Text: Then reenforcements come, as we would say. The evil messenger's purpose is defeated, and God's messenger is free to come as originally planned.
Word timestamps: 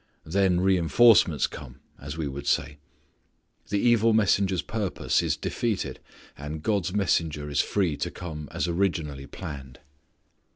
Then 0.25 0.61
reenforcements 0.61 1.45
come, 1.45 1.79
as 1.99 2.17
we 2.17 2.27
would 2.27 2.47
say. 2.47 2.79
The 3.69 3.77
evil 3.77 4.13
messenger's 4.13 4.63
purpose 4.63 5.21
is 5.21 5.37
defeated, 5.37 5.99
and 6.35 6.63
God's 6.63 6.91
messenger 6.91 7.51
is 7.51 7.61
free 7.61 7.95
to 7.97 8.09
come 8.09 8.49
as 8.51 8.67
originally 8.67 9.27
planned. 9.27 9.77